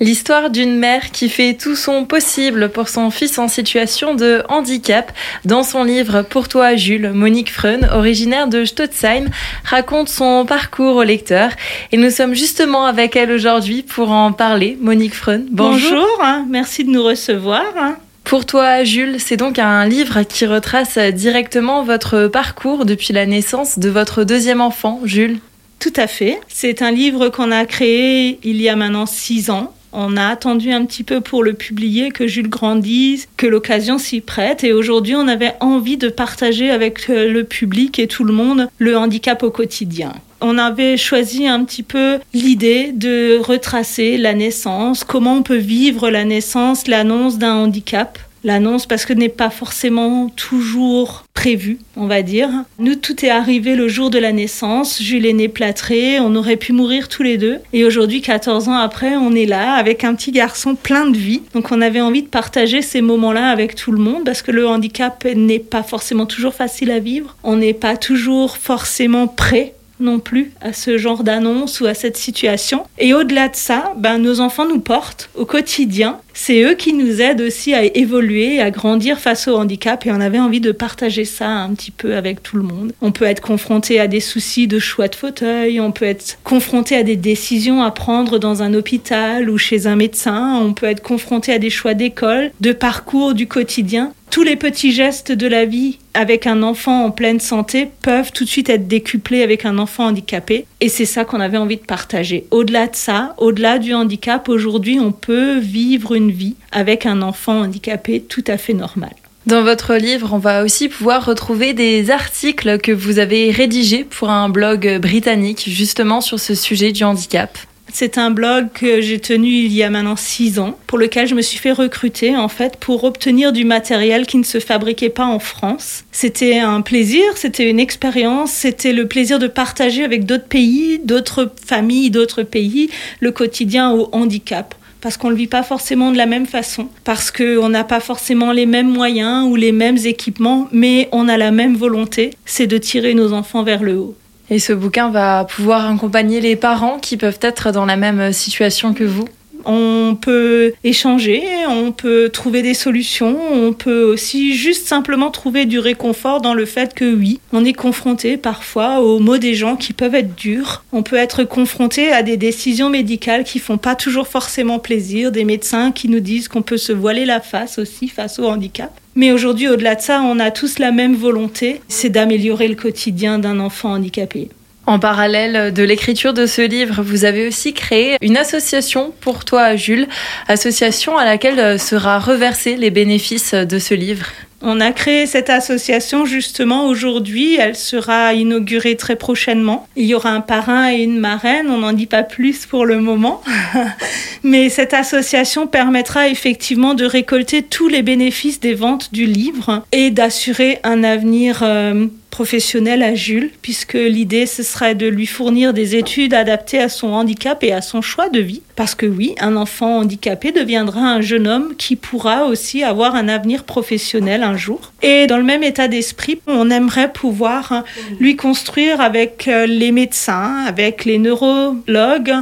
L'histoire 0.00 0.50
d'une 0.50 0.76
mère 0.76 1.12
qui 1.12 1.28
fait 1.28 1.54
tout 1.54 1.76
son 1.76 2.04
possible 2.04 2.68
pour 2.68 2.88
son 2.88 3.12
fils 3.12 3.38
en 3.38 3.46
situation 3.46 4.16
de 4.16 4.42
handicap. 4.48 5.12
Dans 5.44 5.62
son 5.62 5.84
livre 5.84 6.22
Pour 6.22 6.48
toi 6.48 6.74
Jules, 6.74 7.12
Monique 7.12 7.52
Freun, 7.52 7.88
originaire 7.92 8.48
de 8.48 8.64
Stotzheim, 8.64 9.26
raconte 9.62 10.08
son 10.08 10.46
parcours 10.46 10.96
au 10.96 11.04
lecteur. 11.04 11.50
Et 11.92 11.96
nous 11.96 12.10
sommes 12.10 12.34
justement 12.34 12.86
avec 12.86 13.14
elle 13.14 13.30
aujourd'hui 13.30 13.84
pour 13.84 14.10
en 14.10 14.32
parler. 14.32 14.76
Monique 14.80 15.14
Freun, 15.14 15.44
bonjour. 15.52 15.92
Bonjour, 15.92 16.20
hein. 16.24 16.44
merci 16.50 16.82
de 16.82 16.90
nous 16.90 17.04
recevoir. 17.04 17.62
Hein. 17.78 17.96
Pour 18.24 18.46
toi, 18.46 18.82
Jules, 18.82 19.20
c'est 19.20 19.36
donc 19.36 19.60
un 19.60 19.86
livre 19.86 20.24
qui 20.24 20.44
retrace 20.44 20.98
directement 20.98 21.84
votre 21.84 22.26
parcours 22.26 22.84
depuis 22.84 23.12
la 23.12 23.26
naissance 23.26 23.78
de 23.78 23.90
votre 23.90 24.24
deuxième 24.24 24.60
enfant, 24.60 24.98
Jules. 25.04 25.38
Tout 25.78 25.92
à 25.94 26.08
fait. 26.08 26.40
C'est 26.48 26.82
un 26.82 26.90
livre 26.90 27.28
qu'on 27.28 27.52
a 27.52 27.64
créé 27.64 28.40
il 28.42 28.60
y 28.60 28.68
a 28.68 28.74
maintenant 28.74 29.06
six 29.06 29.50
ans 29.50 29.72
on 29.94 30.16
a 30.16 30.26
attendu 30.26 30.72
un 30.72 30.84
petit 30.84 31.04
peu 31.04 31.20
pour 31.20 31.42
le 31.42 31.54
publier, 31.54 32.10
que 32.10 32.26
Jules 32.26 32.50
grandisse, 32.50 33.28
que 33.36 33.46
l'occasion 33.46 33.98
s'y 33.98 34.20
prête. 34.20 34.64
Et 34.64 34.72
aujourd'hui, 34.72 35.14
on 35.14 35.28
avait 35.28 35.54
envie 35.60 35.96
de 35.96 36.08
partager 36.08 36.70
avec 36.70 37.08
euh, 37.08 37.30
le 37.30 37.44
public 37.44 37.98
et 37.98 38.08
tout 38.08 38.24
le 38.24 38.32
monde 38.32 38.68
le 38.78 38.96
handicap 38.96 39.42
au 39.42 39.50
quotidien 39.50 40.12
on 40.40 40.58
avait 40.58 40.98
choisi 40.98 41.46
un 41.46 41.64
petit 41.64 41.82
peu 41.82 42.18
l'idée 42.34 42.92
de 42.92 43.38
retracer 43.38 44.18
la 44.18 44.34
naissance, 44.34 45.02
comment 45.02 45.36
on 45.36 45.42
peut 45.42 45.56
vivre 45.56 46.10
la 46.10 46.24
naissance, 46.24 46.86
l'annonce 46.86 47.38
d'un 47.38 47.54
handicap 47.54 48.18
l'annonce 48.44 48.86
parce 48.86 49.04
que 49.06 49.12
n'est 49.12 49.28
pas 49.28 49.50
forcément 49.50 50.28
toujours 50.28 51.24
prévu, 51.34 51.78
on 51.96 52.06
va 52.06 52.22
dire. 52.22 52.50
Nous, 52.78 52.94
tout 52.94 53.24
est 53.24 53.30
arrivé 53.30 53.74
le 53.74 53.88
jour 53.88 54.10
de 54.10 54.18
la 54.18 54.32
naissance. 54.32 55.02
Jules 55.02 55.26
est 55.26 55.32
né 55.32 55.48
plâtré, 55.48 56.20
on 56.20 56.36
aurait 56.36 56.56
pu 56.56 56.72
mourir 56.72 57.08
tous 57.08 57.22
les 57.22 57.38
deux. 57.38 57.58
Et 57.72 57.84
aujourd'hui, 57.84 58.20
14 58.20 58.68
ans 58.68 58.76
après, 58.76 59.16
on 59.16 59.34
est 59.34 59.46
là 59.46 59.74
avec 59.74 60.04
un 60.04 60.14
petit 60.14 60.30
garçon 60.30 60.74
plein 60.74 61.06
de 61.06 61.16
vie. 61.16 61.42
Donc 61.54 61.72
on 61.72 61.80
avait 61.80 62.00
envie 62.00 62.22
de 62.22 62.28
partager 62.28 62.82
ces 62.82 63.00
moments-là 63.00 63.48
avec 63.50 63.74
tout 63.74 63.92
le 63.92 63.98
monde 63.98 64.24
parce 64.24 64.42
que 64.42 64.52
le 64.52 64.66
handicap 64.68 65.24
n'est 65.24 65.58
pas 65.58 65.82
forcément 65.82 66.26
toujours 66.26 66.54
facile 66.54 66.90
à 66.90 66.98
vivre. 66.98 67.36
On 67.42 67.56
n'est 67.56 67.74
pas 67.74 67.96
toujours 67.96 68.56
forcément 68.56 69.26
prêt 69.26 69.74
non 70.00 70.18
plus 70.18 70.52
à 70.60 70.72
ce 70.72 70.98
genre 70.98 71.24
d'annonce 71.24 71.80
ou 71.80 71.86
à 71.86 71.94
cette 71.94 72.16
situation. 72.16 72.84
Et 72.98 73.14
au-delà 73.14 73.48
de 73.48 73.56
ça, 73.56 73.94
ben, 73.96 74.18
nos 74.18 74.40
enfants 74.40 74.68
nous 74.68 74.80
portent 74.80 75.30
au 75.34 75.44
quotidien. 75.44 76.18
C'est 76.32 76.62
eux 76.64 76.74
qui 76.74 76.92
nous 76.92 77.20
aident 77.20 77.42
aussi 77.42 77.74
à 77.74 77.84
évoluer, 77.84 78.60
à 78.60 78.70
grandir 78.72 79.20
face 79.20 79.46
au 79.46 79.56
handicap 79.56 80.04
et 80.04 80.10
on 80.10 80.20
avait 80.20 80.40
envie 80.40 80.60
de 80.60 80.72
partager 80.72 81.24
ça 81.24 81.48
un 81.48 81.72
petit 81.74 81.92
peu 81.92 82.16
avec 82.16 82.42
tout 82.42 82.56
le 82.56 82.64
monde. 82.64 82.92
On 83.00 83.12
peut 83.12 83.24
être 83.24 83.40
confronté 83.40 84.00
à 84.00 84.08
des 84.08 84.20
soucis 84.20 84.66
de 84.66 84.80
choix 84.80 85.06
de 85.06 85.14
fauteuil, 85.14 85.80
on 85.80 85.92
peut 85.92 86.04
être 86.04 86.38
confronté 86.42 86.96
à 86.96 87.04
des 87.04 87.16
décisions 87.16 87.82
à 87.82 87.92
prendre 87.92 88.38
dans 88.38 88.62
un 88.62 88.74
hôpital 88.74 89.48
ou 89.48 89.58
chez 89.58 89.86
un 89.86 89.94
médecin, 89.94 90.58
on 90.60 90.72
peut 90.72 90.86
être 90.86 91.02
confronté 91.02 91.52
à 91.52 91.58
des 91.58 91.70
choix 91.70 91.94
d'école, 91.94 92.50
de 92.60 92.72
parcours 92.72 93.34
du 93.34 93.46
quotidien 93.46 94.12
tous 94.34 94.42
les 94.42 94.56
petits 94.56 94.90
gestes 94.90 95.30
de 95.30 95.46
la 95.46 95.64
vie 95.64 95.98
avec 96.12 96.48
un 96.48 96.64
enfant 96.64 97.04
en 97.04 97.12
pleine 97.12 97.38
santé 97.38 97.88
peuvent 98.02 98.32
tout 98.32 98.42
de 98.42 98.48
suite 98.48 98.68
être 98.68 98.88
décuplés 98.88 99.44
avec 99.44 99.64
un 99.64 99.78
enfant 99.78 100.06
handicapé. 100.06 100.66
Et 100.80 100.88
c'est 100.88 101.04
ça 101.04 101.24
qu'on 101.24 101.38
avait 101.38 101.56
envie 101.56 101.76
de 101.76 101.84
partager. 101.84 102.44
Au-delà 102.50 102.88
de 102.88 102.96
ça, 102.96 103.36
au-delà 103.38 103.78
du 103.78 103.94
handicap, 103.94 104.48
aujourd'hui, 104.48 104.98
on 104.98 105.12
peut 105.12 105.58
vivre 105.58 106.16
une 106.16 106.32
vie 106.32 106.56
avec 106.72 107.06
un 107.06 107.22
enfant 107.22 107.60
handicapé 107.60 108.22
tout 108.22 108.42
à 108.48 108.56
fait 108.56 108.74
normal. 108.74 109.14
Dans 109.46 109.62
votre 109.62 109.94
livre, 109.94 110.30
on 110.32 110.38
va 110.38 110.64
aussi 110.64 110.88
pouvoir 110.88 111.24
retrouver 111.24 111.72
des 111.72 112.10
articles 112.10 112.80
que 112.80 112.90
vous 112.90 113.20
avez 113.20 113.52
rédigés 113.52 114.02
pour 114.02 114.30
un 114.30 114.48
blog 114.48 114.98
britannique 115.00 115.62
justement 115.68 116.20
sur 116.20 116.40
ce 116.40 116.56
sujet 116.56 116.90
du 116.90 117.04
handicap. 117.04 117.56
C'est 117.96 118.18
un 118.18 118.32
blog 118.32 118.72
que 118.74 119.00
j'ai 119.00 119.20
tenu 119.20 119.46
il 119.46 119.72
y 119.72 119.84
a 119.84 119.88
maintenant 119.88 120.16
six 120.16 120.58
ans, 120.58 120.76
pour 120.88 120.98
lequel 120.98 121.28
je 121.28 121.36
me 121.36 121.42
suis 121.42 121.58
fait 121.58 121.70
recruter 121.70 122.36
en 122.36 122.48
fait 122.48 122.76
pour 122.76 123.04
obtenir 123.04 123.52
du 123.52 123.64
matériel 123.64 124.26
qui 124.26 124.36
ne 124.36 124.42
se 124.42 124.58
fabriquait 124.58 125.10
pas 125.10 125.26
en 125.26 125.38
France. 125.38 126.02
C'était 126.10 126.58
un 126.58 126.80
plaisir, 126.80 127.22
c'était 127.36 127.70
une 127.70 127.78
expérience, 127.78 128.50
c'était 128.50 128.92
le 128.92 129.06
plaisir 129.06 129.38
de 129.38 129.46
partager 129.46 130.02
avec 130.02 130.24
d'autres 130.24 130.48
pays, 130.48 130.98
d'autres 131.04 131.52
familles, 131.64 132.10
d'autres 132.10 132.42
pays, 132.42 132.90
le 133.20 133.30
quotidien 133.30 133.92
au 133.92 134.08
handicap 134.10 134.74
parce 135.00 135.18
qu'on 135.18 135.28
ne 135.28 135.34
le 135.34 135.38
vit 135.38 135.46
pas 135.46 135.62
forcément 135.62 136.10
de 136.10 136.16
la 136.16 136.24
même 136.24 136.46
façon, 136.46 136.88
parce 137.04 137.30
qu'on 137.30 137.68
n'a 137.68 137.84
pas 137.84 138.00
forcément 138.00 138.52
les 138.52 138.64
mêmes 138.64 138.88
moyens 138.88 139.46
ou 139.46 139.54
les 139.54 139.70
mêmes 139.70 139.98
équipements, 139.98 140.66
mais 140.72 141.10
on 141.12 141.28
a 141.28 141.36
la 141.36 141.50
même 141.50 141.76
volonté, 141.76 142.30
c'est 142.46 142.66
de 142.66 142.78
tirer 142.78 143.12
nos 143.12 143.34
enfants 143.34 143.64
vers 143.64 143.82
le 143.82 143.98
haut. 143.98 144.16
Et 144.50 144.58
ce 144.58 144.72
bouquin 144.72 145.10
va 145.10 145.44
pouvoir 145.44 145.90
accompagner 145.90 146.40
les 146.40 146.56
parents 146.56 146.98
qui 146.98 147.16
peuvent 147.16 147.38
être 147.40 147.72
dans 147.72 147.86
la 147.86 147.96
même 147.96 148.32
situation 148.32 148.92
que 148.92 149.04
vous 149.04 149.26
on 149.66 150.16
peut 150.20 150.72
échanger, 150.84 151.42
on 151.68 151.92
peut 151.92 152.28
trouver 152.28 152.62
des 152.62 152.74
solutions, 152.74 153.36
on 153.52 153.72
peut 153.72 154.02
aussi 154.02 154.54
juste 154.54 154.86
simplement 154.86 155.30
trouver 155.30 155.66
du 155.66 155.78
réconfort 155.78 156.40
dans 156.40 156.54
le 156.54 156.66
fait 156.66 156.94
que 156.94 157.14
oui, 157.14 157.40
on 157.52 157.64
est 157.64 157.72
confronté 157.72 158.36
parfois 158.36 159.00
aux 159.00 159.18
mots 159.18 159.38
des 159.38 159.54
gens 159.54 159.76
qui 159.76 159.92
peuvent 159.92 160.14
être 160.14 160.34
durs. 160.34 160.84
On 160.92 161.02
peut 161.02 161.16
être 161.16 161.44
confronté 161.44 162.12
à 162.12 162.22
des 162.22 162.36
décisions 162.36 162.90
médicales 162.90 163.44
qui 163.44 163.58
font 163.58 163.78
pas 163.78 163.94
toujours 163.94 164.28
forcément 164.28 164.78
plaisir, 164.78 165.32
des 165.32 165.44
médecins 165.44 165.92
qui 165.92 166.08
nous 166.08 166.20
disent 166.20 166.48
qu'on 166.48 166.62
peut 166.62 166.76
se 166.76 166.92
voiler 166.92 167.24
la 167.24 167.40
face 167.40 167.78
aussi 167.78 168.08
face 168.08 168.38
au 168.38 168.46
handicap. 168.46 168.92
Mais 169.16 169.30
aujourd'hui, 169.30 169.68
au-delà 169.68 169.94
de 169.94 170.00
ça, 170.00 170.22
on 170.22 170.40
a 170.40 170.50
tous 170.50 170.78
la 170.78 170.90
même 170.90 171.14
volonté, 171.14 171.80
c'est 171.88 172.08
d'améliorer 172.08 172.66
le 172.66 172.74
quotidien 172.74 173.38
d'un 173.38 173.60
enfant 173.60 173.92
handicapé. 173.92 174.48
En 174.86 174.98
parallèle 174.98 175.72
de 175.72 175.82
l'écriture 175.82 176.34
de 176.34 176.46
ce 176.46 176.60
livre, 176.60 177.02
vous 177.02 177.24
avez 177.24 177.46
aussi 177.46 177.72
créé 177.72 178.16
une 178.20 178.36
association 178.36 179.12
pour 179.20 179.44
toi, 179.44 179.76
Jules, 179.76 180.08
association 180.46 181.16
à 181.16 181.24
laquelle 181.24 181.78
sera 181.80 182.18
reversé 182.18 182.76
les 182.76 182.90
bénéfices 182.90 183.54
de 183.54 183.78
ce 183.78 183.94
livre. 183.94 184.26
On 184.66 184.80
a 184.80 184.92
créé 184.92 185.26
cette 185.26 185.50
association 185.50 186.24
justement 186.24 186.86
aujourd'hui. 186.86 187.56
Elle 187.56 187.76
sera 187.76 188.32
inaugurée 188.32 188.96
très 188.96 189.14
prochainement. 189.14 189.86
Il 189.94 190.06
y 190.06 190.14
aura 190.14 190.30
un 190.30 190.40
parrain 190.40 190.90
et 190.90 191.02
une 191.02 191.18
marraine. 191.18 191.68
On 191.68 191.78
n'en 191.78 191.92
dit 191.92 192.06
pas 192.06 192.22
plus 192.22 192.64
pour 192.64 192.86
le 192.86 192.98
moment. 192.98 193.42
Mais 194.42 194.70
cette 194.70 194.94
association 194.94 195.66
permettra 195.66 196.28
effectivement 196.28 196.94
de 196.94 197.04
récolter 197.04 197.62
tous 197.62 197.88
les 197.88 198.00
bénéfices 198.00 198.58
des 198.58 198.72
ventes 198.72 199.12
du 199.12 199.26
livre 199.26 199.84
et 199.92 200.10
d'assurer 200.10 200.78
un 200.82 201.04
avenir 201.04 201.60
euh, 201.62 202.06
professionnel 202.34 203.04
à 203.04 203.14
Jules, 203.14 203.52
puisque 203.62 203.94
l'idée, 203.94 204.46
ce 204.46 204.64
serait 204.64 204.96
de 204.96 205.06
lui 205.06 205.24
fournir 205.24 205.72
des 205.72 205.94
études 205.94 206.34
adaptées 206.34 206.80
à 206.80 206.88
son 206.88 207.12
handicap 207.12 207.62
et 207.62 207.72
à 207.72 207.80
son 207.80 208.02
choix 208.02 208.28
de 208.28 208.40
vie. 208.40 208.60
Parce 208.74 208.96
que 208.96 209.06
oui, 209.06 209.36
un 209.38 209.54
enfant 209.54 209.98
handicapé 209.98 210.50
deviendra 210.50 210.98
un 210.98 211.20
jeune 211.20 211.46
homme 211.46 211.76
qui 211.78 211.94
pourra 211.94 212.46
aussi 212.46 212.82
avoir 212.82 213.14
un 213.14 213.28
avenir 213.28 213.62
professionnel 213.62 214.42
un 214.42 214.56
jour. 214.56 214.92
Et 215.00 215.28
dans 215.28 215.36
le 215.36 215.44
même 215.44 215.62
état 215.62 215.86
d'esprit, 215.86 216.40
on 216.48 216.70
aimerait 216.70 217.12
pouvoir 217.12 217.84
lui 218.18 218.34
construire 218.34 219.00
avec 219.00 219.46
euh, 219.46 219.66
les 219.66 219.92
médecins, 219.92 220.64
avec 220.66 221.04
les 221.04 221.18
neurologues, 221.18 222.34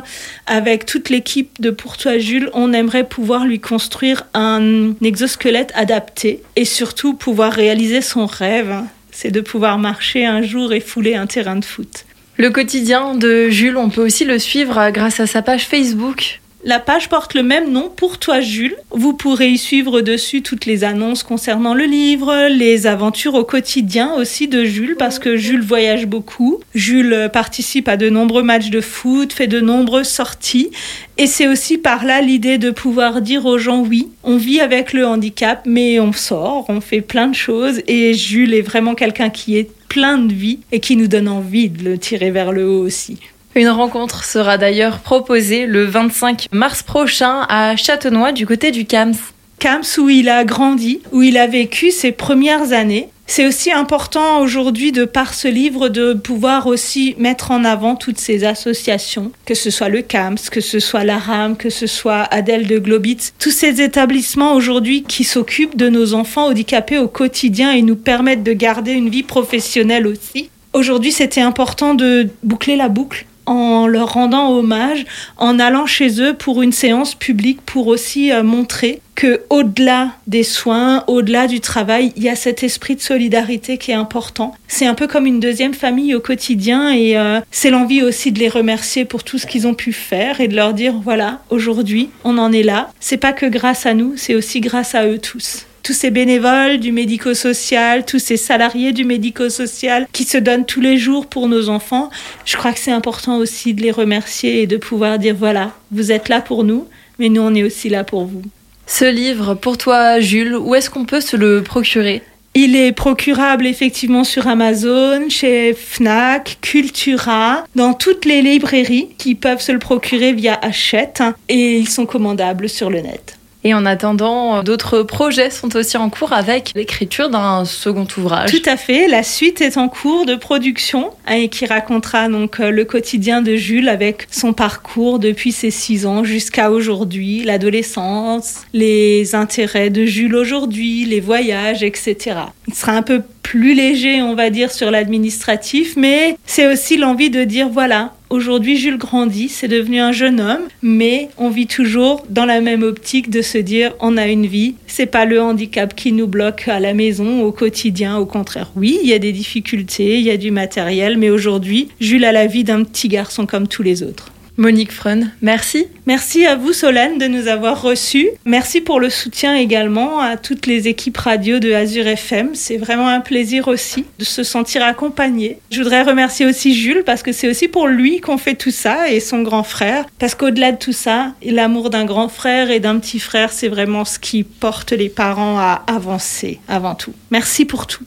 avec 0.46 0.86
toute 0.86 1.10
l'équipe 1.10 1.60
de 1.60 1.68
Pour 1.68 1.98
toi 1.98 2.16
Jules, 2.16 2.48
on 2.54 2.72
aimerait 2.72 3.06
pouvoir 3.06 3.44
lui 3.44 3.60
construire 3.60 4.24
un 4.32 4.94
exosquelette 5.02 5.72
adapté 5.74 6.40
et 6.56 6.64
surtout 6.64 7.12
pouvoir 7.12 7.52
réaliser 7.52 8.00
son 8.00 8.24
rêve 8.24 8.74
c'est 9.22 9.30
de 9.30 9.40
pouvoir 9.40 9.78
marcher 9.78 10.26
un 10.26 10.42
jour 10.42 10.72
et 10.72 10.80
fouler 10.80 11.14
un 11.14 11.28
terrain 11.28 11.54
de 11.54 11.64
foot. 11.64 12.06
Le 12.38 12.50
quotidien 12.50 13.14
de 13.14 13.48
Jules, 13.50 13.76
on 13.76 13.88
peut 13.88 14.04
aussi 14.04 14.24
le 14.24 14.40
suivre 14.40 14.90
grâce 14.90 15.20
à 15.20 15.28
sa 15.28 15.42
page 15.42 15.64
Facebook. 15.64 16.40
La 16.64 16.78
page 16.78 17.08
porte 17.08 17.34
le 17.34 17.42
même 17.42 17.72
nom 17.72 17.90
pour 17.90 18.18
toi 18.18 18.40
Jules. 18.40 18.76
Vous 18.92 19.14
pourrez 19.14 19.50
y 19.50 19.58
suivre 19.58 20.00
dessus 20.00 20.42
toutes 20.42 20.64
les 20.64 20.84
annonces 20.84 21.24
concernant 21.24 21.74
le 21.74 21.86
livre, 21.86 22.46
les 22.50 22.86
aventures 22.86 23.34
au 23.34 23.42
quotidien 23.42 24.14
aussi 24.14 24.46
de 24.46 24.62
Jules 24.62 24.94
parce 24.96 25.18
que 25.18 25.36
Jules 25.36 25.64
voyage 25.64 26.06
beaucoup. 26.06 26.60
Jules 26.72 27.28
participe 27.32 27.88
à 27.88 27.96
de 27.96 28.08
nombreux 28.08 28.44
matchs 28.44 28.70
de 28.70 28.80
foot, 28.80 29.32
fait 29.32 29.48
de 29.48 29.60
nombreuses 29.60 30.06
sorties 30.06 30.70
et 31.18 31.26
c'est 31.26 31.48
aussi 31.48 31.78
par 31.78 32.04
là 32.04 32.20
l'idée 32.20 32.58
de 32.58 32.70
pouvoir 32.70 33.22
dire 33.22 33.44
aux 33.44 33.58
gens 33.58 33.80
oui, 33.80 34.10
on 34.22 34.36
vit 34.36 34.60
avec 34.60 34.92
le 34.92 35.04
handicap 35.04 35.62
mais 35.66 35.98
on 35.98 36.12
sort, 36.12 36.66
on 36.68 36.80
fait 36.80 37.00
plein 37.00 37.26
de 37.26 37.34
choses 37.34 37.82
et 37.88 38.14
Jules 38.14 38.54
est 38.54 38.62
vraiment 38.62 38.94
quelqu'un 38.94 39.30
qui 39.30 39.56
est 39.56 39.68
plein 39.88 40.16
de 40.16 40.32
vie 40.32 40.60
et 40.70 40.78
qui 40.78 40.94
nous 40.94 41.08
donne 41.08 41.28
envie 41.28 41.70
de 41.70 41.82
le 41.82 41.98
tirer 41.98 42.30
vers 42.30 42.52
le 42.52 42.68
haut 42.70 42.84
aussi. 42.84 43.18
Une 43.54 43.68
rencontre 43.68 44.24
sera 44.24 44.56
d'ailleurs 44.56 45.00
proposée 45.00 45.66
le 45.66 45.84
25 45.84 46.46
mars 46.52 46.82
prochain 46.82 47.44
à 47.50 47.76
Châtenois 47.76 48.32
du 48.32 48.46
côté 48.46 48.70
du 48.70 48.86
CAMS. 48.86 49.14
CAMS 49.58 49.98
où 49.98 50.08
il 50.08 50.30
a 50.30 50.44
grandi, 50.44 51.00
où 51.12 51.22
il 51.22 51.36
a 51.36 51.46
vécu 51.46 51.90
ses 51.90 52.12
premières 52.12 52.72
années. 52.72 53.10
C'est 53.26 53.46
aussi 53.46 53.70
important 53.70 54.40
aujourd'hui 54.40 54.90
de 54.90 55.04
par 55.04 55.34
ce 55.34 55.48
livre 55.48 55.90
de 55.90 56.14
pouvoir 56.14 56.66
aussi 56.66 57.14
mettre 57.18 57.50
en 57.50 57.64
avant 57.64 57.94
toutes 57.94 58.18
ces 58.18 58.44
associations, 58.44 59.32
que 59.44 59.54
ce 59.54 59.70
soit 59.70 59.90
le 59.90 60.00
CAMS, 60.00 60.38
que 60.50 60.62
ce 60.62 60.80
soit 60.80 61.04
la 61.04 61.18
RAM, 61.18 61.54
que 61.54 61.70
ce 61.70 61.86
soit 61.86 62.22
Adèle 62.22 62.66
de 62.66 62.78
Globitz, 62.78 63.34
tous 63.38 63.50
ces 63.50 63.82
établissements 63.82 64.54
aujourd'hui 64.54 65.02
qui 65.02 65.24
s'occupent 65.24 65.76
de 65.76 65.90
nos 65.90 66.14
enfants 66.14 66.46
handicapés 66.46 66.98
au 66.98 67.08
quotidien 67.08 67.72
et 67.72 67.82
nous 67.82 67.96
permettent 67.96 68.44
de 68.44 68.54
garder 68.54 68.92
une 68.92 69.10
vie 69.10 69.22
professionnelle 69.22 70.06
aussi. 70.06 70.48
Aujourd'hui, 70.72 71.12
c'était 71.12 71.42
important 71.42 71.94
de 71.94 72.30
boucler 72.42 72.76
la 72.76 72.88
boucle 72.88 73.26
en 73.46 73.86
leur 73.86 74.14
rendant 74.14 74.50
hommage, 74.50 75.04
en 75.36 75.58
allant 75.58 75.86
chez 75.86 76.20
eux 76.20 76.34
pour 76.34 76.62
une 76.62 76.72
séance 76.72 77.14
publique 77.14 77.60
pour 77.62 77.88
aussi 77.88 78.32
euh, 78.32 78.42
montrer 78.42 79.00
que 79.14 79.42
au-delà 79.50 80.12
des 80.26 80.42
soins, 80.42 81.04
au-delà 81.06 81.46
du 81.46 81.60
travail, 81.60 82.12
il 82.16 82.22
y 82.22 82.28
a 82.28 82.36
cet 82.36 82.62
esprit 82.62 82.96
de 82.96 83.00
solidarité 83.00 83.78
qui 83.78 83.90
est 83.90 83.94
important. 83.94 84.54
C'est 84.68 84.86
un 84.86 84.94
peu 84.94 85.06
comme 85.06 85.26
une 85.26 85.40
deuxième 85.40 85.74
famille 85.74 86.14
au 86.14 86.20
quotidien 86.20 86.90
et 86.92 87.16
euh, 87.16 87.40
c'est 87.50 87.70
l'envie 87.70 88.02
aussi 88.02 88.32
de 88.32 88.38
les 88.38 88.48
remercier 88.48 89.04
pour 89.04 89.22
tout 89.24 89.38
ce 89.38 89.46
qu'ils 89.46 89.66
ont 89.66 89.74
pu 89.74 89.92
faire 89.92 90.40
et 90.40 90.48
de 90.48 90.56
leur 90.56 90.72
dire 90.74 90.94
voilà, 90.94 91.40
aujourd'hui, 91.50 92.10
on 92.24 92.38
en 92.38 92.52
est 92.52 92.62
là. 92.62 92.90
C'est 93.00 93.16
pas 93.16 93.32
que 93.32 93.46
grâce 93.46 93.86
à 93.86 93.94
nous, 93.94 94.14
c'est 94.16 94.34
aussi 94.34 94.60
grâce 94.60 94.94
à 94.94 95.06
eux 95.06 95.18
tous 95.18 95.66
tous 95.82 95.92
ces 95.92 96.10
bénévoles 96.10 96.78
du 96.78 96.92
médico-social, 96.92 98.04
tous 98.04 98.18
ces 98.18 98.36
salariés 98.36 98.92
du 98.92 99.04
médico-social 99.04 100.06
qui 100.12 100.24
se 100.24 100.38
donnent 100.38 100.66
tous 100.66 100.80
les 100.80 100.98
jours 100.98 101.26
pour 101.26 101.48
nos 101.48 101.68
enfants. 101.68 102.10
Je 102.44 102.56
crois 102.56 102.72
que 102.72 102.78
c'est 102.78 102.92
important 102.92 103.36
aussi 103.38 103.74
de 103.74 103.82
les 103.82 103.90
remercier 103.90 104.62
et 104.62 104.66
de 104.66 104.76
pouvoir 104.76 105.18
dire 105.18 105.34
voilà, 105.34 105.72
vous 105.90 106.12
êtes 106.12 106.28
là 106.28 106.40
pour 106.40 106.64
nous, 106.64 106.86
mais 107.18 107.28
nous 107.28 107.42
on 107.42 107.54
est 107.54 107.62
aussi 107.62 107.88
là 107.88 108.04
pour 108.04 108.24
vous. 108.24 108.42
Ce 108.86 109.04
livre, 109.04 109.54
pour 109.54 109.78
toi 109.78 110.20
Jules, 110.20 110.56
où 110.56 110.74
est-ce 110.74 110.90
qu'on 110.90 111.04
peut 111.04 111.20
se 111.20 111.36
le 111.36 111.62
procurer? 111.62 112.22
Il 112.54 112.76
est 112.76 112.92
procurable 112.92 113.66
effectivement 113.66 114.24
sur 114.24 114.46
Amazon, 114.46 115.30
chez 115.30 115.72
Fnac, 115.72 116.58
Cultura, 116.60 117.64
dans 117.74 117.94
toutes 117.94 118.26
les 118.26 118.42
librairies 118.42 119.08
qui 119.16 119.34
peuvent 119.34 119.62
se 119.62 119.72
le 119.72 119.78
procurer 119.78 120.34
via 120.34 120.58
Hachette 120.60 121.22
et 121.48 121.78
ils 121.78 121.88
sont 121.88 122.04
commandables 122.04 122.68
sur 122.68 122.90
le 122.90 123.00
net. 123.00 123.38
Et 123.64 123.74
en 123.74 123.86
attendant, 123.86 124.62
d'autres 124.62 125.02
projets 125.02 125.50
sont 125.50 125.76
aussi 125.76 125.96
en 125.96 126.10
cours 126.10 126.32
avec 126.32 126.72
l'écriture 126.74 127.30
d'un 127.30 127.64
second 127.64 128.06
ouvrage. 128.16 128.50
Tout 128.50 128.68
à 128.68 128.76
fait. 128.76 129.06
La 129.06 129.22
suite 129.22 129.60
est 129.60 129.76
en 129.76 129.88
cours 129.88 130.26
de 130.26 130.34
production 130.34 131.10
et 131.30 131.48
qui 131.48 131.66
racontera 131.66 132.28
donc 132.28 132.60
euh, 132.60 132.70
le 132.70 132.84
quotidien 132.84 133.42
de 133.42 133.54
Jules 133.54 133.88
avec 133.88 134.26
son 134.30 134.52
parcours 134.52 135.18
depuis 135.18 135.52
ses 135.52 135.70
six 135.70 136.06
ans 136.06 136.24
jusqu'à 136.24 136.70
aujourd'hui, 136.70 137.44
l'adolescence, 137.44 138.62
les 138.72 139.34
intérêts 139.34 139.90
de 139.90 140.04
Jules 140.04 140.34
aujourd'hui, 140.34 141.04
les 141.04 141.20
voyages, 141.20 141.82
etc. 141.82 142.36
Il 142.66 142.74
sera 142.74 142.92
un 142.92 143.02
peu 143.02 143.22
plus 143.42 143.74
léger, 143.74 144.22
on 144.22 144.34
va 144.34 144.50
dire, 144.50 144.72
sur 144.72 144.90
l'administratif, 144.90 145.94
mais 145.96 146.36
c'est 146.46 146.66
aussi 146.66 146.96
l'envie 146.96 147.30
de 147.30 147.44
dire 147.44 147.68
voilà, 147.68 148.12
Aujourd'hui, 148.32 148.78
Jules 148.78 148.96
grandit, 148.96 149.50
c'est 149.50 149.68
devenu 149.68 150.00
un 150.00 150.10
jeune 150.10 150.40
homme, 150.40 150.62
mais 150.80 151.28
on 151.36 151.50
vit 151.50 151.66
toujours 151.66 152.24
dans 152.30 152.46
la 152.46 152.62
même 152.62 152.82
optique 152.82 153.28
de 153.28 153.42
se 153.42 153.58
dire 153.58 153.92
on 154.00 154.16
a 154.16 154.26
une 154.26 154.46
vie. 154.46 154.74
C'est 154.86 155.04
pas 155.04 155.26
le 155.26 155.38
handicap 155.38 155.94
qui 155.94 156.12
nous 156.12 156.26
bloque 156.26 156.66
à 156.66 156.80
la 156.80 156.94
maison, 156.94 157.42
au 157.42 157.52
quotidien. 157.52 158.16
Au 158.16 158.24
contraire, 158.24 158.72
oui, 158.74 158.98
il 159.02 159.08
y 159.10 159.12
a 159.12 159.18
des 159.18 159.32
difficultés, 159.32 160.18
il 160.18 160.24
y 160.24 160.30
a 160.30 160.38
du 160.38 160.50
matériel, 160.50 161.18
mais 161.18 161.28
aujourd'hui, 161.28 161.88
Jules 162.00 162.24
a 162.24 162.32
la 162.32 162.46
vie 162.46 162.64
d'un 162.64 162.84
petit 162.84 163.08
garçon 163.08 163.44
comme 163.44 163.68
tous 163.68 163.82
les 163.82 164.02
autres. 164.02 164.31
Monique 164.58 164.92
Freun, 164.92 165.30
merci. 165.40 165.86
Merci 166.06 166.44
à 166.44 166.56
vous 166.56 166.72
Solène 166.72 167.16
de 167.16 167.26
nous 167.26 167.48
avoir 167.48 167.80
reçus. 167.80 168.28
Merci 168.44 168.82
pour 168.82 169.00
le 169.00 169.08
soutien 169.08 169.54
également 169.54 170.20
à 170.20 170.36
toutes 170.36 170.66
les 170.66 170.88
équipes 170.88 171.16
radio 171.16 171.58
de 171.58 171.72
Azure 171.72 172.06
FM. 172.06 172.50
C'est 172.54 172.76
vraiment 172.76 173.08
un 173.08 173.20
plaisir 173.20 173.68
aussi 173.68 174.04
de 174.18 174.24
se 174.24 174.42
sentir 174.42 174.82
accompagné. 174.82 175.58
Je 175.70 175.78
voudrais 175.78 176.02
remercier 176.02 176.44
aussi 176.44 176.74
Jules 176.74 177.02
parce 177.04 177.22
que 177.22 177.32
c'est 177.32 177.48
aussi 177.48 177.66
pour 177.66 177.86
lui 177.86 178.20
qu'on 178.20 178.36
fait 178.36 178.54
tout 178.54 178.70
ça 178.70 179.10
et 179.10 179.20
son 179.20 179.40
grand 179.42 179.62
frère. 179.62 180.04
Parce 180.18 180.34
qu'au-delà 180.34 180.72
de 180.72 180.78
tout 180.78 180.92
ça, 180.92 181.32
l'amour 181.42 181.88
d'un 181.88 182.04
grand 182.04 182.28
frère 182.28 182.70
et 182.70 182.80
d'un 182.80 182.98
petit 182.98 183.20
frère, 183.20 183.52
c'est 183.52 183.68
vraiment 183.68 184.04
ce 184.04 184.18
qui 184.18 184.42
porte 184.44 184.92
les 184.92 185.08
parents 185.08 185.58
à 185.58 185.82
avancer 185.86 186.60
avant 186.68 186.94
tout. 186.94 187.14
Merci 187.30 187.64
pour 187.64 187.86
tout. 187.86 188.04